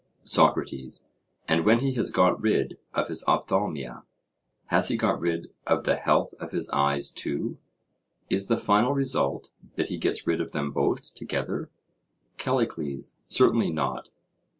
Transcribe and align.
SOCRATES: 0.23 1.05
And 1.47 1.63
when 1.63 1.81
he 1.81 1.93
has 1.93 2.09
got 2.09 2.41
rid 2.41 2.79
of 2.95 3.07
his 3.07 3.23
ophthalmia, 3.27 4.01
has 4.65 4.87
he 4.87 4.97
got 4.97 5.19
rid 5.19 5.51
of 5.67 5.83
the 5.83 5.95
health 5.95 6.33
of 6.39 6.53
his 6.53 6.67
eyes 6.71 7.11
too? 7.11 7.59
Is 8.27 8.47
the 8.47 8.57
final 8.57 8.95
result, 8.95 9.51
that 9.75 9.89
he 9.89 9.99
gets 9.99 10.25
rid 10.25 10.41
of 10.41 10.53
them 10.53 10.71
both 10.71 11.13
together? 11.13 11.69
CALLICLES: 12.39 13.13
Certainly 13.27 13.69
not. 13.73 14.09